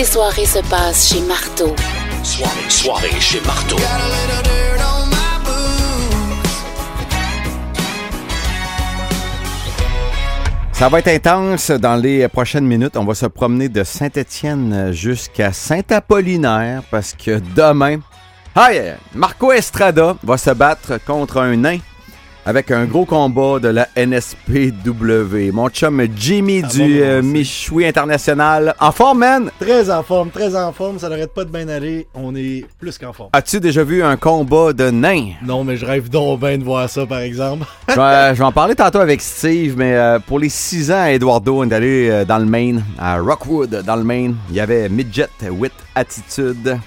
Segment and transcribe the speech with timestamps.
[0.00, 1.76] tes soirées se passent chez Marteau.
[2.22, 3.76] Soirée, soirée chez Marteau.
[10.72, 12.96] Ça va être intense dans les prochaines minutes.
[12.96, 17.98] On va se promener de Saint-Étienne jusqu'à Saint-Apollinaire parce que demain,
[18.56, 21.78] Hi, Marco Estrada va se battre contre un nain
[22.50, 25.52] avec un gros combat de la NSPW.
[25.52, 28.74] Mon chum Jimmy Ah du euh, Michoui International.
[28.80, 29.50] En forme, man!
[29.60, 30.98] Très en forme, très en forme.
[30.98, 32.08] Ça n'arrête pas de bien aller.
[32.12, 33.28] On est plus qu'en forme.
[33.34, 35.34] As-tu déjà vu un combat de nains?
[35.44, 37.66] Non, mais je rêve donc bien de voir ça, par exemple.
[37.88, 41.02] je, vais, je vais en parler tantôt avec Steve, mais euh, pour les 6 ans
[41.02, 44.34] à Eduardo, on est allé euh, dans le Maine, à Rockwood, dans le Maine.
[44.48, 46.80] Il y avait Midget with Attitude.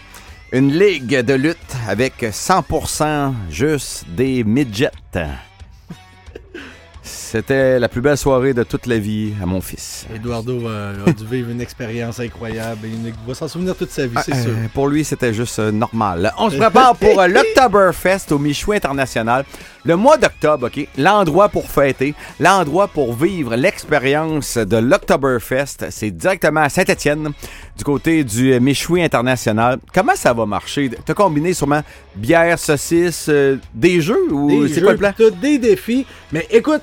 [0.52, 4.92] Une ligue de lutte avec 100% juste des midgets.
[7.34, 10.06] C'était la plus belle soirée de toute la vie à mon fils.
[10.14, 14.16] Eduardo a dû vivre une expérience incroyable et il va s'en souvenir toute sa vie,
[14.24, 14.54] c'est Euh, sûr.
[14.72, 16.32] pour lui, c'était juste euh, normal.
[16.38, 19.46] On se prépare pour euh, l'Octoberfest au Michoui International.
[19.84, 20.88] Le mois d'octobre, OK?
[20.96, 27.32] L'endroit pour fêter, l'endroit pour vivre l'expérience de l'Octoberfest, c'est directement à Saint-Étienne,
[27.76, 29.80] du côté du euh, Michoui International.
[29.92, 30.92] Comment ça va marcher?
[31.04, 31.82] T'as combiné sûrement
[32.16, 35.14] bière, saucisse, euh, des jeux ou c'est quoi le plan?
[35.42, 36.06] des défis.
[36.32, 36.82] Mais écoute,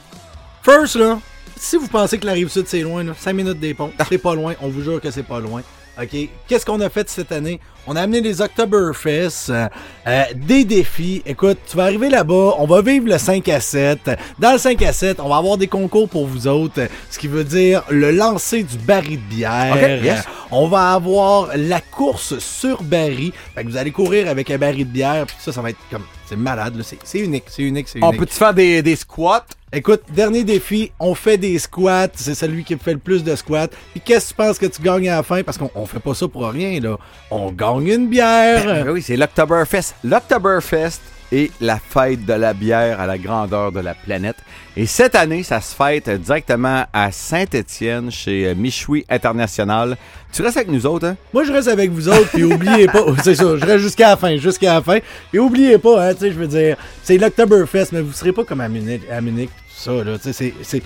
[0.63, 1.19] first, là,
[1.57, 4.35] si vous pensez que la rive sud c'est loin, 5 minutes des ponts, c'est pas
[4.35, 4.55] loin.
[4.63, 5.63] On vous jure que c'est pas loin.
[6.01, 6.17] OK?
[6.49, 7.61] Qu'est-ce qu'on a fait cette année?
[7.87, 9.69] On a amené les Oktoberfest, euh,
[10.07, 11.23] euh, des défis.
[11.27, 14.11] Écoute, tu vas arriver là-bas, on va vivre le 5 à 7.
[14.39, 17.27] Dans le 5 à 7, on va avoir des concours pour vous autres, ce qui
[17.27, 20.25] veut dire le lancer du baril de bière.
[20.53, 23.33] On va avoir la course sur baril.
[23.55, 25.79] Fait que vous allez courir avec un baril de bière, puis ça, ça va être
[25.91, 26.05] comme...
[26.27, 26.83] C'est malade, là.
[26.85, 29.45] C'est c'est unique, c'est unique, On peut-tu faire des, des squats?
[29.73, 32.09] Écoute, dernier défi, on fait des squats.
[32.15, 33.69] C'est celui qui fait le plus de squats.
[33.93, 35.43] Puis qu'est-ce que tu penses que tu gagnes à la fin?
[35.43, 36.97] Parce qu'on on fait pas ça pour rien, là.
[37.31, 38.65] On gagne une bière.
[38.65, 39.95] Ben oui, c'est l'Octoberfest.
[40.05, 41.01] L'Octoberfest
[41.33, 44.37] est la fête de la bière à la grandeur de la planète.
[44.77, 49.97] Et cette année, ça se fête directement à Saint-Étienne, chez euh, Michoui International.
[50.33, 51.17] Tu restes avec nous autres, hein?
[51.33, 54.17] Moi, je reste avec vous autres, puis oubliez pas, c'est ça, je reste jusqu'à la
[54.17, 54.99] fin, jusqu'à la fin.
[55.33, 58.45] Et oubliez pas, hein, tu sais, je veux dire, c'est l'Octoberfest, mais vous serez pas
[58.45, 60.83] comme à Munich, à Munich tout ça, là, tu sais, c'est-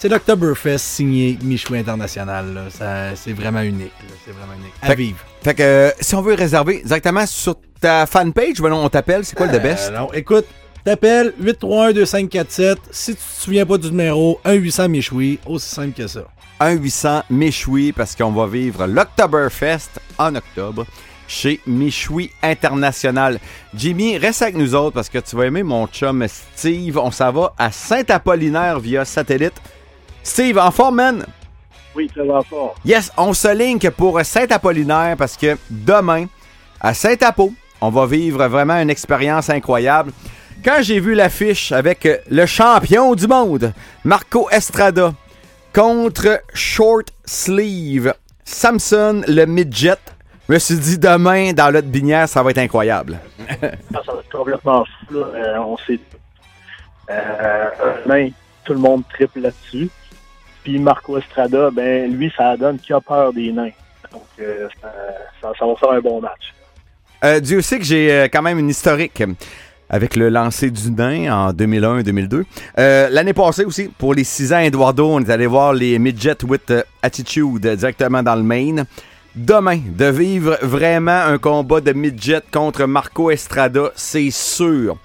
[0.00, 0.08] c'est...
[0.08, 2.68] L'Octoberfest signé Michoui International,
[3.14, 3.92] c'est vraiment unique.
[4.24, 4.72] C'est vraiment unique.
[4.82, 5.18] À Fait- vivre.
[5.42, 9.24] Fait que euh, si on veut réserver directement sur ta fanpage, ben non, on t'appelle,
[9.24, 9.90] c'est quoi le best?
[9.90, 10.44] Euh, non, écoute,
[10.84, 12.76] t'appelles 831-2547.
[12.90, 15.38] Si tu te souviens pas du numéro, 1-800 Michoui.
[15.46, 16.24] Aussi simple que ça.
[16.60, 20.84] 1-800 Michoui parce qu'on va vivre l'Octoberfest en octobre
[21.26, 23.38] chez Michoui International.
[23.74, 26.98] Jimmy, reste avec nous autres parce que tu vas aimer mon chum Steve.
[26.98, 29.54] On s'en va à Saint-Apollinaire via satellite.
[30.30, 31.26] Steve, en forme, man?
[31.96, 32.76] Oui, très en fort.
[32.84, 36.26] Yes, on se link pour Saint-Apollinaire parce que demain,
[36.80, 40.12] à Saint-Apo, on va vivre vraiment une expérience incroyable.
[40.64, 43.72] Quand j'ai vu l'affiche avec euh, le champion du monde,
[44.04, 45.14] Marco Estrada,
[45.74, 48.14] contre Short Sleeve,
[48.44, 49.98] Samson le midget,
[50.48, 53.18] je me suis dit demain, dans l'autre binière, ça va être incroyable.
[53.48, 55.14] Ça va être complètement fou.
[55.14, 55.26] Là.
[55.34, 55.98] Euh, on sait.
[57.10, 57.66] Euh,
[58.06, 58.28] nain,
[58.64, 59.90] tout le monde triple là-dessus.
[60.62, 63.70] Puis Marco Estrada, ben lui, ça donne qu'il a peur des nains.
[64.12, 64.68] Donc, euh,
[65.40, 66.54] ça, va faire un bon match.
[67.24, 69.22] Euh, Dieu sait que j'ai euh, quand même une historique
[69.88, 72.44] avec le lancer du nain en 2001-2002.
[72.78, 76.44] Euh, L'année passée aussi, pour les 6 ans Eduardo, on est allé voir les Midget
[76.44, 76.72] with
[77.02, 78.86] Attitude directement dans le Maine.
[79.36, 84.96] Demain, de vivre vraiment un combat de midget contre Marco Estrada, c'est sûr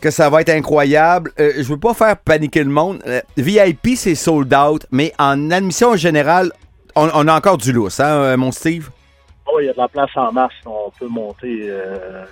[0.00, 1.32] que ça va être incroyable.
[1.38, 3.02] Euh, je veux pas faire paniquer le monde.
[3.06, 6.52] Euh, VIP, c'est sold out, mais en admission générale,
[6.96, 8.90] on, on a encore du lousse, hein, euh, mon Steve?
[9.46, 10.52] Oh, il y a de la place en masse.
[10.66, 12.24] On peut monter euh,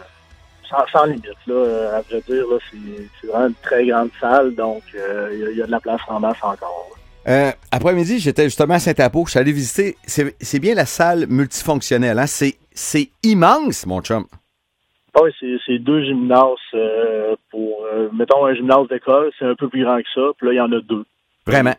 [0.69, 1.25] sans, sans limite.
[1.47, 2.45] Là, à vrai dire,
[3.21, 4.55] c'est vraiment une très grande salle.
[4.55, 4.99] Donc, il
[5.41, 6.91] y a- il y, a de la place en masse encore.
[7.71, 9.25] Après-midi, j'étais justement à Saint-Apo.
[9.27, 9.97] Je suis allé visiter.
[10.07, 12.19] C'est bien la salle multifonctionnelle.
[12.19, 12.27] Hein?
[12.27, 14.25] C'est c'est immense, mon chum.
[15.19, 16.43] Ah oui, c'est- deux gymnases
[16.75, 20.21] euh, pour, euh, mettons, un gymnase d'école, c'est un peu plus grand que ça.
[20.37, 21.05] Puis là, il y en a deux.
[21.47, 21.75] Vraiment.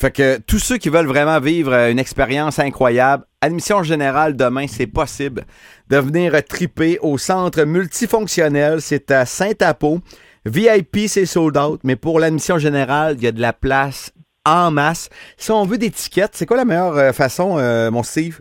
[0.00, 4.66] Fait que tous ceux qui veulent vraiment vivre euh, une expérience incroyable, admission générale demain,
[4.66, 5.44] c'est possible
[5.88, 8.80] de venir triper au centre multifonctionnel.
[8.80, 10.00] C'est à Saint-Apo.
[10.44, 14.12] VIP, c'est sold out, mais pour l'admission générale, il y a de la place
[14.44, 15.08] en masse.
[15.36, 17.56] Si on veut des tickets, c'est quoi la meilleure façon,
[17.90, 18.40] mon Steve?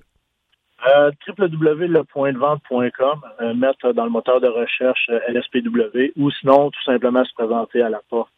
[0.88, 7.26] Euh, www.lepointdevente.com, euh, mettre dans le moteur de recherche euh, LSPW ou sinon tout simplement
[7.26, 8.30] se présenter à la porte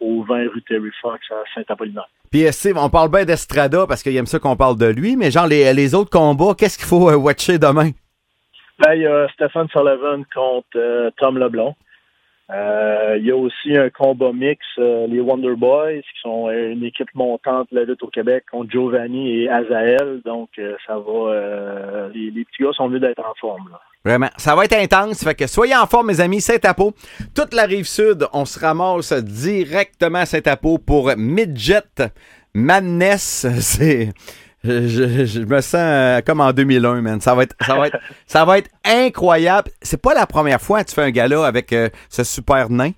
[0.00, 2.08] au 20 rue Terry Fox à Saint-Apollinaire.
[2.32, 5.30] Puis Steve, on parle bien d'Estrada parce qu'il aime ça qu'on parle de lui, mais
[5.30, 7.90] genre les, les autres combats, qu'est-ce qu'il faut watcher demain?
[8.80, 11.76] Ben, il y a Stephen Sullivan contre Tom Leblon.
[12.50, 16.72] Euh, il y a aussi un combat mix, euh, les Wonder Boys, qui sont euh,
[16.72, 20.20] une équipe montante de la lutte au Québec, contre Giovanni et Azael.
[20.24, 20.50] Donc,
[20.86, 22.08] ça va.
[22.14, 23.70] les, petits gars sont venus d'être en forme.
[24.04, 25.24] Vraiment, ça va être intense.
[25.24, 26.42] Fait que soyez en forme, mes amis.
[26.42, 26.92] Saint-Apo,
[27.34, 32.10] toute la rive sud, on se ramasse directement à Saint-Apo pour Midget
[32.52, 33.46] Madness.
[33.60, 34.10] C'est.
[34.64, 37.20] Je, je- me sens euh, comme en 2001, man.
[37.20, 39.70] Ça va être, ça va être, ça va être incroyable.
[39.82, 42.92] C'est pas la première fois que tu fais un gala avec euh, ce super nain?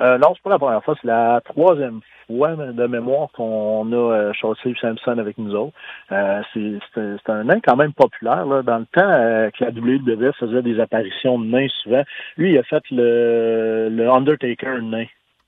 [0.00, 3.96] Euh, non, c'est pas la première fois, c'est la troisième fois de mémoire qu'on a
[3.96, 5.74] euh, Shorty Sampson avec nous autres.
[6.08, 8.44] C'est un nain quand même populaire.
[8.46, 8.62] Là.
[8.62, 12.02] Dans le temps que la WWE faisait des apparitions de nains souvent,
[12.36, 15.04] lui, il a fait le, le Undertaker nain.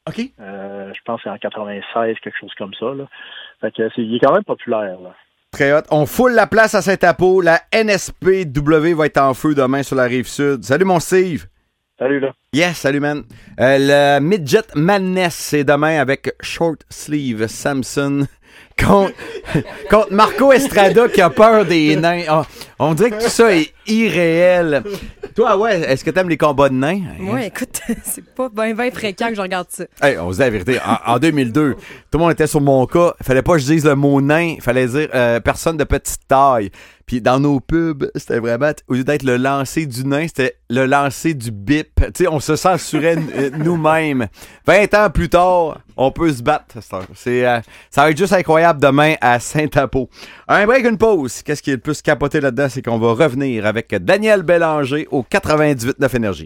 [0.07, 0.19] OK.
[0.39, 2.87] Je pense que c'est en 96, quelque chose comme ça.
[2.95, 3.05] Là.
[3.61, 4.99] Fait que c'est, il est quand même populaire.
[5.03, 5.15] Là.
[5.55, 5.83] Très hot.
[5.93, 7.41] On foule la place à Saint-Apo.
[7.41, 10.65] La NSPW va être en feu demain sur la rive sud.
[10.65, 11.47] Salut, mon Steve.
[11.97, 12.33] Salut là.
[12.53, 13.23] Yes, salut man.
[13.61, 18.27] Euh, le Midget Madness, c'est demain avec Short Sleeve Samson
[18.83, 19.15] contre,
[19.91, 22.23] contre Marco Estrada qui a peur des nains.
[22.29, 22.45] Ah,
[22.79, 24.83] on dirait que tout ça est irréel.
[25.35, 27.01] Toi, ouais, est-ce que t'aimes les combats de nains?
[27.19, 29.85] Moi, écoute, c'est pas bien ben fréquent que je regarde ça.
[30.03, 30.79] Hey, on se dit la vérité.
[31.07, 31.79] En, en 2002, tout
[32.13, 33.15] le monde était sur mon cas.
[33.23, 34.57] Fallait pas que je dise le mot nain.
[34.61, 36.71] Fallait dire euh, personne de petite taille.
[37.07, 40.87] Puis dans nos pubs, c'était vraiment, au lieu d'être le lancer du nain, c'était le
[40.87, 41.89] lancer du bip.
[42.15, 44.27] Tu sais, on se censurait euh, nous-mêmes.
[44.67, 46.77] 20 ans plus tard, on peut se battre.
[47.15, 47.61] c'est- euh,
[47.91, 50.09] ça va être juste incroyable demain à Saint-Apo.
[50.49, 51.43] Un break, une pause.
[51.43, 55.23] Qu'est-ce qui est le plus capoté là-dedans, c'est qu'on va revenir avec Daniel Bélanger au
[55.23, 56.43] 98.9 Énergie.